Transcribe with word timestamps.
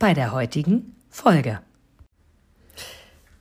bei 0.00 0.14
der 0.14 0.32
heutigen 0.32 0.96
Folge. 1.10 1.60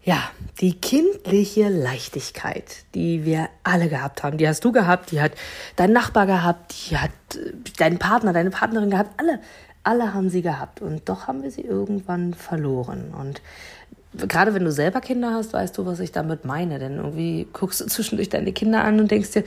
Ja, 0.04 0.30
die 0.60 0.74
kindliche 0.74 1.70
Leichtigkeit, 1.70 2.84
die 2.94 3.26
wir 3.26 3.50
alle 3.64 3.90
gehabt 3.90 4.24
haben, 4.24 4.38
die 4.38 4.48
hast 4.48 4.64
du 4.66 4.72
gehabt, 4.72 5.12
die 5.12 5.22
hat 5.22 5.32
dein 5.78 5.94
Nachbar 5.94 6.26
gehabt, 6.26 6.76
die 6.90 6.98
hat 6.98 7.12
äh, 7.34 7.54
dein 7.78 7.98
Partner, 7.98 8.34
deine 8.34 8.50
Partnerin 8.50 8.90
gehabt, 8.90 9.12
alle, 9.18 9.40
alle 9.84 10.14
haben 10.14 10.30
sie 10.30 10.42
gehabt 10.42 10.82
und 10.82 11.08
doch 11.08 11.28
haben 11.28 11.44
wir 11.44 11.52
sie 11.52 11.62
irgendwann 11.62 12.34
verloren. 12.34 13.14
Und 13.18 13.42
gerade 14.28 14.54
wenn 14.54 14.66
du 14.66 14.72
selber 14.72 15.00
Kinder 15.00 15.32
hast, 15.34 15.54
weißt 15.54 15.78
du, 15.78 15.86
was 15.86 16.00
ich 16.02 16.12
damit 16.12 16.44
meine, 16.44 16.78
denn 16.78 16.98
irgendwie 16.98 17.48
guckst 17.54 17.80
du 17.80 17.86
zwischendurch 17.88 18.30
deine 18.30 18.52
Kinder 18.52 18.84
an 18.84 19.00
und 19.00 19.12
denkst 19.12 19.32
dir, 19.32 19.44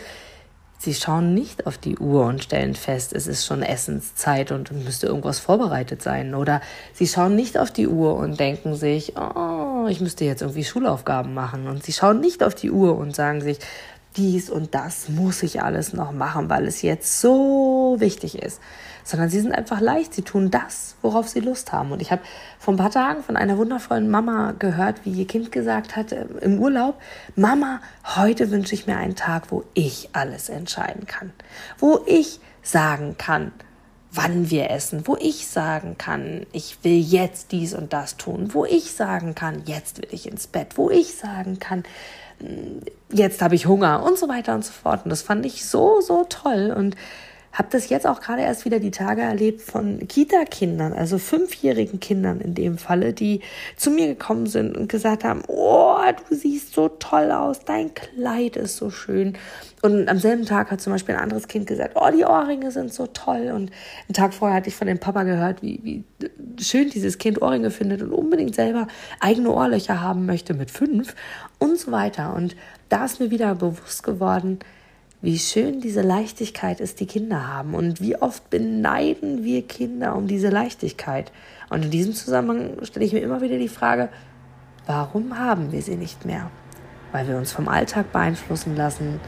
Sie 0.84 0.94
schauen 0.94 1.32
nicht 1.32 1.68
auf 1.68 1.78
die 1.78 1.96
Uhr 1.96 2.24
und 2.24 2.42
stellen 2.42 2.74
fest, 2.74 3.12
es 3.12 3.28
ist 3.28 3.46
schon 3.46 3.62
Essenszeit 3.62 4.50
und 4.50 4.72
müsste 4.72 5.06
irgendwas 5.06 5.38
vorbereitet 5.38 6.02
sein. 6.02 6.34
Oder 6.34 6.60
sie 6.92 7.06
schauen 7.06 7.36
nicht 7.36 7.56
auf 7.56 7.70
die 7.70 7.86
Uhr 7.86 8.16
und 8.16 8.40
denken 8.40 8.74
sich, 8.74 9.14
oh, 9.16 9.86
ich 9.88 10.00
müsste 10.00 10.24
jetzt 10.24 10.42
irgendwie 10.42 10.64
Schulaufgaben 10.64 11.34
machen. 11.34 11.68
Und 11.68 11.84
sie 11.84 11.92
schauen 11.92 12.18
nicht 12.18 12.42
auf 12.42 12.56
die 12.56 12.72
Uhr 12.72 12.98
und 12.98 13.14
sagen 13.14 13.42
sich, 13.42 13.58
dies 14.16 14.50
und 14.50 14.74
das 14.74 15.08
muss 15.08 15.44
ich 15.44 15.62
alles 15.62 15.92
noch 15.92 16.10
machen, 16.10 16.50
weil 16.50 16.66
es 16.66 16.82
jetzt 16.82 17.20
so 17.20 17.94
wichtig 18.00 18.42
ist 18.42 18.60
sondern 19.04 19.28
sie 19.28 19.40
sind 19.40 19.52
einfach 19.52 19.80
leicht. 19.80 20.14
Sie 20.14 20.22
tun 20.22 20.50
das, 20.50 20.96
worauf 21.02 21.28
sie 21.28 21.40
Lust 21.40 21.72
haben. 21.72 21.92
Und 21.92 22.02
ich 22.02 22.10
habe 22.10 22.22
vor 22.58 22.74
ein 22.74 22.78
paar 22.78 22.90
Tagen 22.90 23.22
von 23.22 23.36
einer 23.36 23.58
wundervollen 23.58 24.10
Mama 24.10 24.54
gehört, 24.58 25.04
wie 25.04 25.12
ihr 25.12 25.26
Kind 25.26 25.52
gesagt 25.52 25.96
hat 25.96 26.12
äh, 26.12 26.26
im 26.40 26.58
Urlaub, 26.60 27.00
Mama, 27.36 27.80
heute 28.16 28.50
wünsche 28.50 28.74
ich 28.74 28.86
mir 28.86 28.96
einen 28.96 29.16
Tag, 29.16 29.50
wo 29.50 29.64
ich 29.74 30.10
alles 30.12 30.48
entscheiden 30.48 31.06
kann, 31.06 31.32
wo 31.78 32.00
ich 32.06 32.40
sagen 32.62 33.16
kann, 33.18 33.52
wann 34.12 34.50
wir 34.50 34.70
essen, 34.70 35.06
wo 35.06 35.16
ich 35.18 35.46
sagen 35.46 35.96
kann, 35.96 36.46
ich 36.52 36.78
will 36.82 37.00
jetzt 37.00 37.50
dies 37.52 37.74
und 37.74 37.92
das 37.92 38.16
tun, 38.16 38.50
wo 38.52 38.64
ich 38.64 38.92
sagen 38.92 39.34
kann, 39.34 39.62
jetzt 39.64 39.98
will 39.98 40.08
ich 40.10 40.28
ins 40.28 40.46
Bett, 40.46 40.76
wo 40.76 40.90
ich 40.90 41.14
sagen 41.14 41.58
kann, 41.58 41.84
hm, 42.38 42.82
jetzt 43.10 43.40
habe 43.40 43.54
ich 43.54 43.66
Hunger 43.66 44.02
und 44.02 44.18
so 44.18 44.28
weiter 44.28 44.54
und 44.54 44.64
so 44.64 44.72
fort. 44.72 45.04
Und 45.04 45.10
das 45.10 45.22
fand 45.22 45.46
ich 45.46 45.64
so, 45.64 46.00
so 46.00 46.24
toll. 46.28 46.74
Und 46.76 46.94
habe 47.52 47.68
das 47.70 47.88
jetzt 47.90 48.06
auch 48.06 48.20
gerade 48.20 48.42
erst 48.42 48.64
wieder 48.64 48.80
die 48.80 48.90
Tage 48.90 49.20
erlebt 49.20 49.60
von 49.60 50.06
Kita-Kindern, 50.08 50.92
also 50.92 51.18
fünfjährigen 51.18 52.00
Kindern 52.00 52.40
in 52.40 52.54
dem 52.54 52.78
Falle, 52.78 53.12
die 53.12 53.40
zu 53.76 53.90
mir 53.90 54.06
gekommen 54.06 54.46
sind 54.46 54.76
und 54.76 54.88
gesagt 54.88 55.24
haben, 55.24 55.42
oh, 55.48 55.96
du 56.28 56.34
siehst 56.34 56.74
so 56.74 56.88
toll 56.88 57.30
aus, 57.30 57.60
dein 57.64 57.92
Kleid 57.94 58.56
ist 58.56 58.76
so 58.76 58.90
schön. 58.90 59.36
Und 59.82 60.08
am 60.08 60.18
selben 60.18 60.46
Tag 60.46 60.70
hat 60.70 60.80
zum 60.80 60.92
Beispiel 60.92 61.14
ein 61.14 61.20
anderes 61.20 61.48
Kind 61.48 61.66
gesagt, 61.66 61.96
oh, 61.96 62.08
die 62.16 62.24
Ohrringe 62.24 62.70
sind 62.70 62.94
so 62.94 63.06
toll. 63.08 63.50
Und 63.52 63.70
einen 64.08 64.14
Tag 64.14 64.32
vorher 64.32 64.56
hatte 64.56 64.68
ich 64.68 64.76
von 64.76 64.86
dem 64.86 64.98
Papa 64.98 65.24
gehört, 65.24 65.60
wie, 65.62 65.80
wie 65.82 66.62
schön 66.62 66.88
dieses 66.88 67.18
Kind 67.18 67.42
Ohrringe 67.42 67.70
findet 67.70 68.00
und 68.00 68.12
unbedingt 68.12 68.54
selber 68.54 68.86
eigene 69.20 69.50
Ohrlöcher 69.50 70.00
haben 70.00 70.24
möchte 70.24 70.54
mit 70.54 70.70
fünf 70.70 71.14
und 71.58 71.78
so 71.78 71.92
weiter. 71.92 72.34
Und 72.34 72.56
da 72.88 73.04
ist 73.04 73.20
mir 73.20 73.30
wieder 73.30 73.54
bewusst 73.56 74.04
geworden, 74.04 74.60
wie 75.22 75.38
schön 75.38 75.80
diese 75.80 76.02
Leichtigkeit 76.02 76.80
ist, 76.80 76.98
die 76.98 77.06
Kinder 77.06 77.46
haben 77.46 77.74
und 77.74 78.00
wie 78.00 78.16
oft 78.16 78.50
beneiden 78.50 79.44
wir 79.44 79.62
Kinder 79.62 80.16
um 80.16 80.26
diese 80.26 80.48
Leichtigkeit. 80.48 81.30
Und 81.70 81.84
in 81.84 81.90
diesem 81.92 82.12
Zusammenhang 82.12 82.84
stelle 82.84 83.06
ich 83.06 83.12
mir 83.12 83.20
immer 83.20 83.40
wieder 83.40 83.56
die 83.56 83.68
Frage, 83.68 84.08
warum 84.86 85.38
haben 85.38 85.70
wir 85.70 85.80
sie 85.80 85.94
nicht 85.94 86.24
mehr? 86.24 86.50
Weil 87.12 87.28
wir 87.28 87.36
uns 87.36 87.52
vom 87.52 87.68
Alltag 87.68 88.10
beeinflussen 88.12 88.74
lassen, 88.74 89.20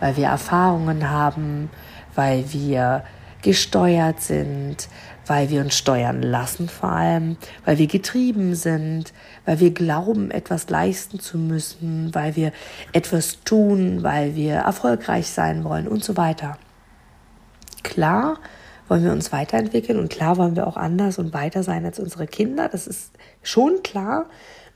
weil 0.00 0.16
wir 0.16 0.26
Erfahrungen 0.26 1.08
haben, 1.08 1.70
weil 2.16 2.52
wir 2.52 3.04
gesteuert 3.42 4.20
sind, 4.20 4.88
weil 5.26 5.50
wir 5.50 5.60
uns 5.60 5.76
steuern 5.76 6.22
lassen 6.22 6.68
vor 6.68 6.90
allem, 6.90 7.36
weil 7.64 7.78
wir 7.78 7.86
getrieben 7.86 8.54
sind, 8.54 9.12
weil 9.44 9.60
wir 9.60 9.72
glauben, 9.72 10.30
etwas 10.30 10.68
leisten 10.70 11.18
zu 11.20 11.38
müssen, 11.38 12.14
weil 12.14 12.36
wir 12.36 12.52
etwas 12.92 13.42
tun, 13.44 14.02
weil 14.02 14.34
wir 14.34 14.54
erfolgreich 14.54 15.28
sein 15.28 15.64
wollen 15.64 15.88
und 15.88 16.04
so 16.04 16.16
weiter. 16.16 16.58
Klar 17.82 18.38
wollen 18.88 19.04
wir 19.04 19.12
uns 19.12 19.32
weiterentwickeln 19.32 19.98
und 19.98 20.10
klar 20.10 20.36
wollen 20.36 20.54
wir 20.56 20.66
auch 20.66 20.76
anders 20.76 21.18
und 21.18 21.34
weiter 21.34 21.62
sein 21.62 21.84
als 21.84 21.98
unsere 21.98 22.26
Kinder, 22.26 22.68
das 22.68 22.86
ist 22.86 23.10
schon 23.42 23.82
klar, 23.82 24.26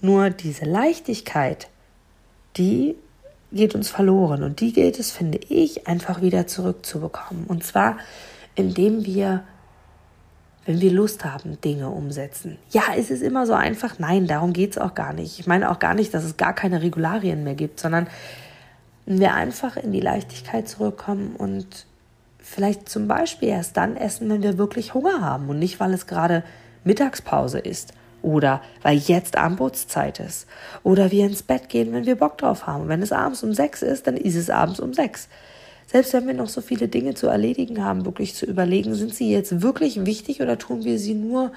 nur 0.00 0.30
diese 0.30 0.64
Leichtigkeit, 0.64 1.68
die 2.56 2.96
geht 3.52 3.74
uns 3.74 3.90
verloren 3.90 4.42
und 4.42 4.60
die 4.60 4.72
gilt 4.72 4.98
es, 4.98 5.10
finde 5.10 5.38
ich, 5.48 5.86
einfach 5.86 6.22
wieder 6.22 6.46
zurückzubekommen. 6.46 7.44
Und 7.46 7.64
zwar, 7.64 7.98
indem 8.60 9.04
wir 9.04 9.44
wenn 10.66 10.80
wir 10.80 10.92
Lust 10.92 11.24
haben, 11.24 11.60
Dinge 11.62 11.88
umsetzen. 11.88 12.58
Ja, 12.70 12.92
ist 12.94 13.10
es 13.10 13.22
immer 13.22 13.46
so 13.46 13.54
einfach? 13.54 13.98
Nein, 13.98 14.26
darum 14.26 14.52
geht 14.52 14.72
es 14.72 14.78
auch 14.78 14.94
gar 14.94 15.12
nicht. 15.12 15.40
Ich 15.40 15.46
meine 15.46 15.70
auch 15.70 15.78
gar 15.78 15.94
nicht, 15.94 16.12
dass 16.12 16.22
es 16.22 16.36
gar 16.36 16.54
keine 16.54 16.82
Regularien 16.82 17.44
mehr 17.44 17.54
gibt, 17.54 17.80
sondern 17.80 18.06
wir 19.06 19.34
einfach 19.34 19.76
in 19.76 19.90
die 19.90 20.00
Leichtigkeit 20.00 20.68
zurückkommen 20.68 21.34
und 21.36 21.86
vielleicht 22.38 22.88
zum 22.88 23.08
Beispiel 23.08 23.48
erst 23.48 23.76
dann 23.76 23.96
essen, 23.96 24.28
wenn 24.28 24.42
wir 24.42 24.58
wirklich 24.58 24.94
Hunger 24.94 25.20
haben 25.20 25.48
und 25.48 25.58
nicht, 25.58 25.80
weil 25.80 25.92
es 25.94 26.06
gerade 26.06 26.44
Mittagspause 26.84 27.58
ist 27.58 27.92
oder 28.22 28.60
weil 28.82 28.98
jetzt 28.98 29.36
Armbutszeit 29.36 30.20
ist 30.20 30.46
oder 30.82 31.10
wir 31.10 31.26
ins 31.26 31.42
Bett 31.42 31.68
gehen, 31.68 31.92
wenn 31.92 32.06
wir 32.06 32.16
Bock 32.16 32.38
drauf 32.38 32.66
haben. 32.66 32.88
wenn 32.88 33.02
es 33.02 33.12
abends 33.12 33.42
um 33.42 33.54
sechs 33.54 33.82
ist, 33.82 34.06
dann 34.06 34.16
ist 34.16 34.36
es 34.36 34.50
abends 34.50 34.78
um 34.78 34.92
sechs 34.92 35.28
selbst 35.90 36.12
wenn 36.12 36.26
wir 36.28 36.34
noch 36.34 36.48
so 36.48 36.60
viele 36.60 36.86
Dinge 36.86 37.14
zu 37.14 37.26
erledigen 37.26 37.84
haben, 37.84 38.04
wirklich 38.04 38.36
zu 38.36 38.46
überlegen, 38.46 38.94
sind 38.94 39.12
sie 39.12 39.32
jetzt 39.32 39.60
wirklich 39.60 40.06
wichtig 40.06 40.40
oder 40.40 40.56
tun 40.56 40.84
wir 40.84 41.00
sie 41.00 41.14
nur, 41.14 41.50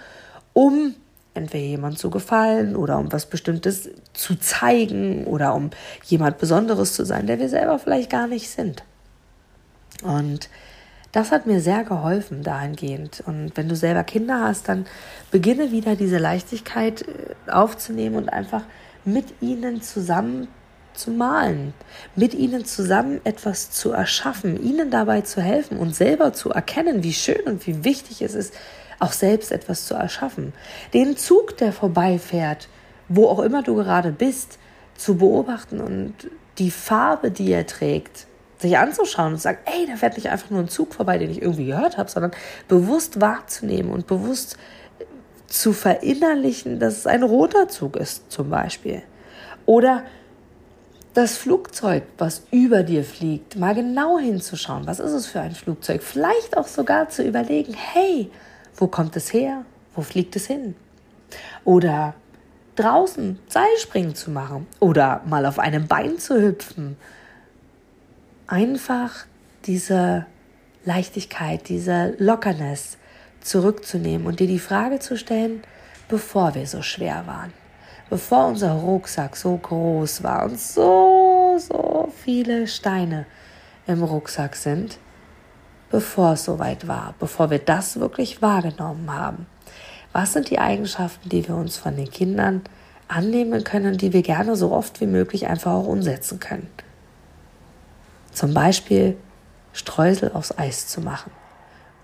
um 0.53 0.95
entweder 1.35 1.65
jemand 1.65 1.99
zu 1.99 2.09
gefallen 2.09 2.75
oder 2.75 2.97
um 2.97 3.11
was 3.11 3.27
Bestimmtes 3.27 3.89
zu 4.13 4.35
zeigen 4.35 5.25
oder 5.25 5.53
um 5.53 5.69
jemand 6.05 6.39
Besonderes 6.39 6.93
zu 6.93 7.05
sein, 7.05 7.27
der 7.27 7.37
wir 7.37 7.49
selber 7.49 7.77
vielleicht 7.77 8.09
gar 8.09 8.25
nicht 8.25 8.49
sind. 8.49 8.83
Und 10.03 10.49
das 11.11 11.31
hat 11.31 11.45
mir 11.45 11.61
sehr 11.61 11.83
geholfen 11.83 12.41
dahingehend. 12.41 13.23
Und 13.27 13.51
wenn 13.55 13.69
du 13.69 13.75
selber 13.75 14.03
Kinder 14.03 14.41
hast, 14.41 14.67
dann 14.67 14.87
beginne 15.29 15.71
wieder 15.71 15.95
diese 15.95 16.17
Leichtigkeit 16.17 17.03
äh, 17.03 17.51
aufzunehmen 17.51 18.15
und 18.15 18.29
einfach 18.29 18.63
mit 19.05 19.25
ihnen 19.41 19.83
zusammen 19.83 20.47
zu 20.93 21.11
malen, 21.11 21.73
mit 22.15 22.33
ihnen 22.33 22.65
zusammen 22.65 23.21
etwas 23.23 23.71
zu 23.71 23.91
erschaffen, 23.91 24.61
ihnen 24.63 24.89
dabei 24.89 25.21
zu 25.21 25.41
helfen 25.41 25.77
und 25.77 25.95
selber 25.95 26.33
zu 26.33 26.49
erkennen, 26.49 27.03
wie 27.03 27.13
schön 27.13 27.41
und 27.45 27.65
wie 27.67 27.83
wichtig 27.83 28.21
es 28.21 28.35
ist, 28.35 28.53
auch 28.99 29.11
selbst 29.11 29.51
etwas 29.51 29.85
zu 29.85 29.95
erschaffen. 29.95 30.53
Den 30.93 31.17
Zug, 31.17 31.57
der 31.57 31.73
vorbeifährt, 31.73 32.69
wo 33.09 33.27
auch 33.27 33.39
immer 33.39 33.63
du 33.63 33.75
gerade 33.75 34.11
bist, 34.11 34.59
zu 34.95 35.17
beobachten 35.17 35.81
und 35.81 36.13
die 36.57 36.71
Farbe, 36.71 37.31
die 37.31 37.51
er 37.51 37.65
trägt, 37.65 38.27
sich 38.59 38.77
anzuschauen 38.77 39.33
und 39.33 39.37
zu 39.37 39.43
sagen, 39.43 39.59
ey, 39.65 39.85
da 39.87 39.97
fährt 39.97 40.15
nicht 40.15 40.29
einfach 40.29 40.49
nur 40.49 40.61
ein 40.61 40.69
Zug 40.69 40.93
vorbei, 40.93 41.17
den 41.17 41.29
ich 41.29 41.41
irgendwie 41.41 41.65
gehört 41.65 41.97
habe, 41.97 42.09
sondern 42.09 42.31
bewusst 42.67 43.19
wahrzunehmen 43.19 43.91
und 43.91 44.07
bewusst 44.07 44.57
zu 45.47 45.73
verinnerlichen, 45.73 46.79
dass 46.79 46.97
es 46.97 47.07
ein 47.07 47.23
roter 47.23 47.67
Zug 47.67 47.97
ist, 47.97 48.31
zum 48.31 48.49
Beispiel. 48.49 49.03
Oder 49.65 50.03
das 51.13 51.37
Flugzeug, 51.37 52.03
was 52.17 52.43
über 52.51 52.83
dir 52.83 53.03
fliegt, 53.03 53.55
mal 53.55 53.75
genau 53.75 54.17
hinzuschauen, 54.17 54.87
was 54.87 54.99
ist 54.99 55.11
es 55.11 55.27
für 55.27 55.41
ein 55.41 55.53
Flugzeug, 55.53 56.01
vielleicht 56.01 56.57
auch 56.57 56.67
sogar 56.67 57.09
zu 57.09 57.23
überlegen, 57.23 57.73
hey, 57.73 58.31
wo 58.75 58.87
kommt 58.87 59.15
es 59.15 59.31
her, 59.31 59.65
wo 59.95 60.01
fliegt 60.01 60.35
es 60.35 60.47
hin? 60.47 60.75
Oder 61.63 62.15
draußen 62.75 63.37
Seilspringen 63.47 64.15
zu 64.15 64.31
machen 64.31 64.65
oder 64.79 65.21
mal 65.27 65.45
auf 65.45 65.59
einem 65.59 65.87
Bein 65.87 66.17
zu 66.17 66.41
hüpfen. 66.41 66.97
Einfach 68.47 69.25
diese 69.65 70.25
Leichtigkeit, 70.83 71.69
diese 71.69 72.15
Lockerness 72.17 72.97
zurückzunehmen 73.41 74.25
und 74.25 74.39
dir 74.39 74.47
die 74.47 74.59
Frage 74.59 74.99
zu 74.99 75.17
stellen, 75.17 75.61
bevor 76.09 76.55
wir 76.55 76.65
so 76.65 76.81
schwer 76.81 77.27
waren 77.27 77.53
bevor 78.13 78.49
unser 78.49 78.73
Rucksack 78.73 79.35
so 79.35 79.57
groß 79.57 80.21
war 80.21 80.45
und 80.45 80.59
so, 80.59 81.57
so 81.57 82.13
viele 82.23 82.67
Steine 82.67 83.25
im 83.87 84.03
Rucksack 84.03 84.55
sind, 84.55 84.99
bevor 85.89 86.33
es 86.33 86.43
soweit 86.43 86.87
war, 86.87 87.15
bevor 87.17 87.49
wir 87.49 87.57
das 87.57 87.99
wirklich 87.99 88.39
wahrgenommen 88.39 89.11
haben. 89.11 89.47
Was 90.11 90.33
sind 90.33 90.51
die 90.51 90.59
Eigenschaften, 90.59 91.27
die 91.27 91.47
wir 91.47 91.55
uns 91.55 91.75
von 91.75 91.95
den 91.95 92.11
Kindern 92.11 92.61
annehmen 93.07 93.63
können, 93.63 93.97
die 93.97 94.13
wir 94.13 94.21
gerne 94.21 94.55
so 94.55 94.71
oft 94.71 95.01
wie 95.01 95.07
möglich 95.07 95.47
einfach 95.47 95.71
auch 95.71 95.87
umsetzen 95.87 96.39
können? 96.39 96.69
Zum 98.31 98.53
Beispiel 98.53 99.17
Streusel 99.71 100.33
aufs 100.33 100.55
Eis 100.55 100.85
zu 100.85 101.01
machen. 101.01 101.31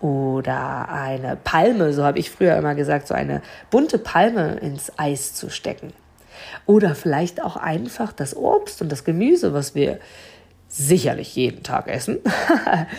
Oder 0.01 0.90
eine 0.90 1.36
Palme, 1.36 1.92
so 1.94 2.04
habe 2.04 2.19
ich 2.19 2.30
früher 2.30 2.56
immer 2.56 2.75
gesagt, 2.75 3.07
so 3.07 3.13
eine 3.13 3.42
bunte 3.69 3.98
Palme 3.98 4.56
ins 4.56 4.92
Eis 4.98 5.34
zu 5.34 5.50
stecken. 5.50 5.94
Oder 6.66 6.96
vielleicht 6.96 7.44
auch 7.44 7.57
einfach 7.57 8.13
das 8.13 8.36
Obst 8.36 8.81
und 8.81 8.92
das 8.92 9.04
Gemüse, 9.04 9.54
was 9.54 9.75
wir 9.75 10.00
sicherlich 10.69 11.36
jeden 11.36 11.63
Tag 11.63 11.88
essen, 11.88 12.19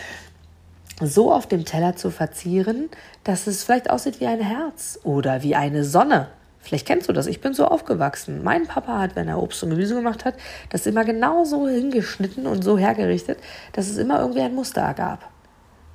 so 1.01 1.33
auf 1.33 1.47
dem 1.47 1.65
Teller 1.65 1.95
zu 1.95 2.11
verzieren, 2.11 2.89
dass 3.23 3.47
es 3.47 3.63
vielleicht 3.63 3.89
aussieht 3.89 4.19
wie 4.19 4.27
ein 4.27 4.41
Herz 4.41 4.99
oder 5.03 5.41
wie 5.41 5.55
eine 5.55 5.83
Sonne. 5.83 6.27
Vielleicht 6.59 6.85
kennst 6.85 7.09
du 7.09 7.13
das. 7.13 7.25
Ich 7.25 7.41
bin 7.41 7.55
so 7.55 7.65
aufgewachsen. 7.65 8.43
Mein 8.43 8.67
Papa 8.67 8.99
hat, 8.99 9.15
wenn 9.15 9.27
er 9.27 9.41
Obst 9.41 9.63
und 9.63 9.71
Gemüse 9.71 9.95
gemacht 9.95 10.25
hat, 10.25 10.35
das 10.69 10.85
immer 10.85 11.03
genau 11.03 11.43
so 11.43 11.67
hingeschnitten 11.67 12.45
und 12.45 12.63
so 12.63 12.77
hergerichtet, 12.77 13.39
dass 13.73 13.89
es 13.89 13.97
immer 13.97 14.19
irgendwie 14.19 14.41
ein 14.41 14.53
Muster 14.53 14.81
ergab. 14.81 15.31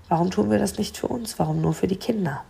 Warum 0.09 0.31
tun 0.31 0.51
wir 0.51 0.59
das 0.59 0.79
nicht 0.79 0.97
für 0.97 1.09
uns? 1.09 1.39
Warum 1.39 1.61
nur 1.61 1.75
für 1.75 1.89
die 1.89 1.97
Kinder? 1.97 2.45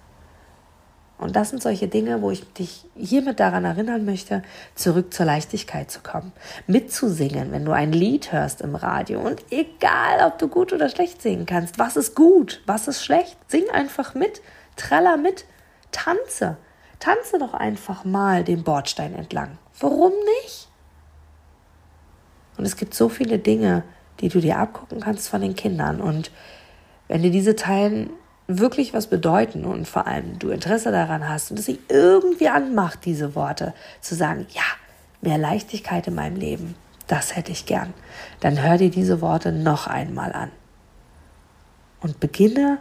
Und 1.19 1.35
das 1.35 1.49
sind 1.49 1.63
solche 1.63 1.89
Dinge, 1.89 2.21
wo 2.21 2.31
ich 2.31 2.53
dich 2.53 2.85
hiermit 2.95 3.41
daran 3.41 3.65
erinnern 3.65 4.05
möchte, 4.05 4.43
zurück 4.75 5.15
zur 5.15 5.25
Leichtigkeit 5.25 5.91
zu 5.91 6.01
kommen. 6.01 6.33
Mitzusingen, 6.67 7.53
wenn 7.53 7.65
du 7.65 7.73
ein 7.73 7.93
Lied 7.93 8.33
hörst 8.33 8.61
im 8.61 8.75
Radio. 8.75 9.21
Und 9.21 9.43
egal, 9.51 10.27
ob 10.27 10.39
du 10.39 10.49
gut 10.49 10.75
oder 10.75 10.91
schlecht 10.91 11.23
singen 11.23 11.47
kannst, 11.47 11.79
was 11.79 11.97
ist 11.97 12.15
gut, 12.15 12.63
was 12.67 12.87
ist 12.87 13.03
schlecht, 13.03 13.39
sing 13.49 13.65
einfach 13.71 14.15
mit, 14.15 14.43
treller 14.77 15.17
mit, 15.17 15.47
tanze. 15.91 16.59
Tanze 16.99 17.39
doch 17.39 17.55
einfach 17.55 18.05
mal 18.05 18.45
den 18.45 18.63
Bordstein 18.63 19.15
entlang. 19.15 19.59
Warum 19.81 20.13
nicht? 20.43 20.69
Und 22.59 22.65
es 22.65 22.77
gibt 22.77 22.95
so 22.95 23.09
viele 23.09 23.39
Dinge, 23.39 23.85
die 24.21 24.29
du 24.29 24.41
dir 24.41 24.59
abgucken 24.59 25.01
kannst 25.01 25.29
von 25.29 25.41
den 25.41 25.55
Kindern. 25.55 26.01
Und 26.01 26.31
wenn 27.09 27.23
dir 27.23 27.31
diese 27.31 27.57
Teilen 27.57 28.11
wirklich 28.49 28.95
was 28.95 29.09
bedeuten 29.09 29.65
und 29.65 29.89
vor 29.89 30.07
allem 30.07 30.39
du 30.39 30.51
Interesse 30.51 30.93
daran 30.93 31.29
hast 31.29 31.51
und 31.51 31.59
es 31.59 31.67
sich 31.67 31.79
irgendwie 31.89 32.49
anmacht, 32.49 33.05
diese 33.05 33.35
Worte, 33.35 33.75
zu 34.01 34.15
sagen, 34.15 34.47
ja, 34.51 34.63
mehr 35.21 35.39
Leichtigkeit 35.39 36.07
in 36.07 36.15
meinem 36.15 36.37
Leben, 36.37 36.77
das 37.07 37.35
hätte 37.37 37.53
ich 37.53 37.67
gern, 37.67 37.93
dann 38.41 38.63
hör 38.63 38.79
dir 38.79 38.91
diese 38.91 39.21
Worte 39.21 39.53
noch 39.53 39.87
einmal 39.87 40.33
an. 40.33 40.51
Und 42.01 42.21
beginne 42.21 42.79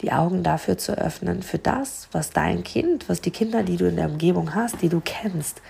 die 0.00 0.12
Augen 0.12 0.42
dafür 0.42 0.78
zu 0.78 0.96
öffnen, 0.96 1.42
für 1.42 1.58
das, 1.58 2.08
was 2.12 2.30
dein 2.30 2.62
Kind, 2.62 3.08
was 3.08 3.20
die 3.20 3.30
Kinder, 3.30 3.62
die 3.62 3.76
du 3.76 3.88
in 3.88 3.96
der 3.96 4.08
Umgebung 4.08 4.54
hast, 4.54 4.80
die 4.82 4.88
du 4.88 5.00
kennst, 5.04 5.60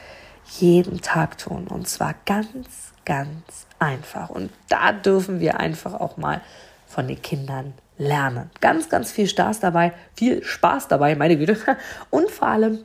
jeden 0.58 1.00
Tag 1.00 1.38
tun. 1.38 1.66
Und 1.66 1.88
zwar 1.88 2.14
ganz, 2.26 2.92
ganz 3.04 3.66
einfach. 3.78 4.30
Und 4.30 4.50
da 4.68 4.92
dürfen 4.92 5.40
wir 5.40 5.60
einfach 5.60 5.94
auch 5.94 6.16
mal 6.16 6.42
von 6.88 7.06
den 7.06 7.20
Kindern 7.23 7.75
lernen. 7.99 8.50
Ganz, 8.61 8.88
ganz 8.88 9.12
viel 9.12 9.29
Spaß 9.29 9.61
dabei, 9.61 9.93
viel 10.14 10.43
Spaß 10.43 10.88
dabei, 10.88 11.14
meine 11.14 11.37
Güte. 11.37 11.56
Und 12.11 12.31
vor 12.31 12.49
allem, 12.49 12.81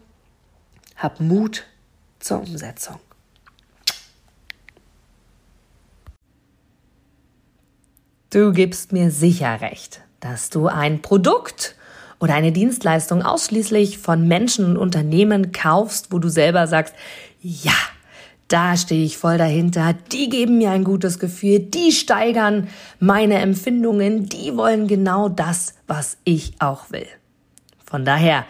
hab 0.98 1.20
Mut 1.20 1.66
zur 2.20 2.40
Umsetzung. 2.40 3.00
Du 8.30 8.52
gibst 8.52 8.92
mir 8.92 9.12
sicher 9.12 9.62
recht, 9.62 10.02
dass 10.20 10.50
du 10.50 10.68
ein 10.68 11.04
Produkt 11.04 11.76
oder 12.20 12.34
eine 12.34 12.52
Dienstleistung 12.52 13.22
ausschließlich 13.22 14.00
von 14.00 14.28
Menschen 14.28 14.66
und 14.66 14.78
Unternehmen 14.78 15.52
kaufst, 15.52 16.12
wo 16.12 16.18
du 16.18 16.30
selber 16.30 16.66
sagst, 16.66 16.96
ja, 17.42 17.76
da 18.54 18.78
stehe 18.78 19.04
ich 19.04 19.18
voll 19.18 19.40
dahinter, 19.40 19.96
die 20.12 20.30
geben 20.30 20.60
mir 20.60 20.70
ein 20.70 20.84
gutes 20.84 21.18
Gefühl, 21.18 21.58
die 21.60 21.92
steigern 21.92 22.68
meine 23.00 23.40
Empfindungen, 23.40 24.28
die 24.28 24.56
wollen 24.56 24.88
genau 24.88 25.28
das, 25.28 25.74
was 25.88 26.18
ich 26.24 26.54
auch 26.60 26.92
will. 26.92 27.08
Von 27.84 28.06
daher, 28.06 28.46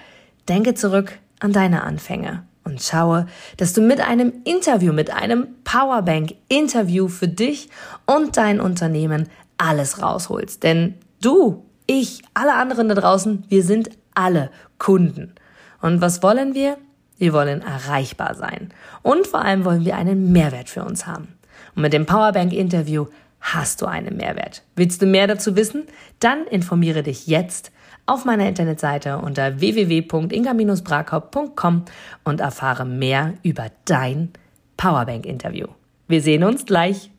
denke 0.50 0.74
zurück 0.74 1.20
an 1.40 1.54
deine 1.54 1.84
Anfänge 1.84 2.44
und 2.66 2.82
schaue, 2.82 3.28
dass 3.56 3.72
du 3.72 3.80
mit 3.80 4.02
einem 4.02 4.34
Interview, 4.44 4.92
mit 4.92 5.10
einem 5.10 5.48
Powerbank-Interview 5.64 7.08
für 7.08 7.30
dich 7.30 7.70
und 8.06 8.36
dein 8.36 8.60
Unternehmen 8.60 9.30
alles 9.58 10.02
rausholst. 10.02 10.64
Denn 10.64 10.96
du, 11.22 11.64
ich, 11.88 12.24
alle 12.34 12.56
anderen 12.56 12.90
da 12.90 12.96
draußen, 12.96 13.46
wir 13.48 13.64
sind 13.64 13.90
alle 14.14 14.50
Kunden. 14.80 15.34
Und 15.82 16.02
was 16.02 16.22
wollen 16.22 16.56
wir? 16.56 16.78
Wir 17.24 17.31
wollen 17.31 17.62
erreichbar 17.62 18.36
sein. 18.36 18.74
Und 19.02 19.28
vor 19.28 19.46
allem 19.46 19.64
wollen 19.64 19.86
wir 19.86 19.96
einen 19.96 20.34
Mehrwert 20.34 20.68
für 20.68 20.84
uns 20.84 21.08
haben. 21.08 21.30
Und 21.74 21.84
mit 21.84 21.94
dem 21.94 22.06
Powerbank 22.06 22.52
Interview 22.52 23.06
hast 23.40 23.81
du 23.81 23.86
einen 23.86 24.18
Mehrwert. 24.18 24.62
Willst 24.75 25.02
du 25.02 25.06
mehr 25.06 25.25
dazu 25.25 25.56
wissen? 25.56 25.84
Dann 26.20 26.46
informiere 26.46 27.02
dich 27.02 27.28
jetzt 27.28 27.72
auf 28.06 28.25
meiner 28.25 28.46
Internetseite 28.46 29.20
unter 29.20 29.62
www.inga-brakop.com 29.62 31.86
und 32.25 32.42
erfahre 32.42 32.84
mehr 32.84 33.36
über 33.42 33.68
dein 33.86 34.34
Powerbank 34.76 35.26
Interview. 35.26 35.68
Wir 36.10 36.22
sehen 36.22 36.44
uns 36.44 36.66
gleich 36.66 37.10